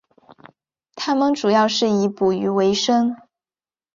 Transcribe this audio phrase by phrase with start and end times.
[0.95, 3.15] 他们主要是以捕鱼维生。